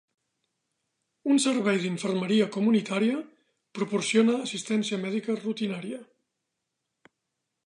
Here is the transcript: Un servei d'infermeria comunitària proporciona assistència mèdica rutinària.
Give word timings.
Un 1.33 1.41
servei 1.43 1.77
d'infermeria 1.83 2.49
comunitària 2.57 3.21
proporciona 3.79 4.41
assistència 4.47 5.03
mèdica 5.07 5.41
rutinària. 5.45 6.05